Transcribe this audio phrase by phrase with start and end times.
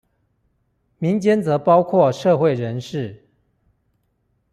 [0.97, 3.27] 民間則包括社會人士